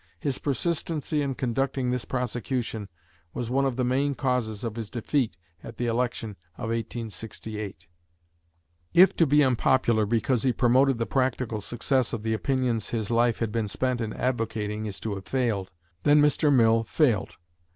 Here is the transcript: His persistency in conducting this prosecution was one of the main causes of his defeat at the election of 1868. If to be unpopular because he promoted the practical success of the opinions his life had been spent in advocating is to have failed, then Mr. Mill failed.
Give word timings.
His 0.19 0.39
persistency 0.39 1.21
in 1.21 1.35
conducting 1.35 1.91
this 1.91 2.05
prosecution 2.05 2.89
was 3.35 3.51
one 3.51 3.65
of 3.65 3.75
the 3.75 3.83
main 3.83 4.15
causes 4.15 4.63
of 4.63 4.75
his 4.75 4.89
defeat 4.89 5.37
at 5.63 5.77
the 5.77 5.85
election 5.85 6.37
of 6.57 6.69
1868. 6.69 7.85
If 8.95 9.13
to 9.13 9.27
be 9.27 9.43
unpopular 9.43 10.07
because 10.07 10.41
he 10.41 10.53
promoted 10.53 10.97
the 10.97 11.05
practical 11.05 11.61
success 11.61 12.13
of 12.13 12.23
the 12.23 12.33
opinions 12.33 12.89
his 12.89 13.11
life 13.11 13.37
had 13.37 13.51
been 13.51 13.67
spent 13.67 14.01
in 14.01 14.11
advocating 14.13 14.87
is 14.87 14.99
to 15.01 15.13
have 15.13 15.25
failed, 15.25 15.71
then 16.01 16.19
Mr. 16.19 16.51
Mill 16.51 16.83
failed. 16.83 17.37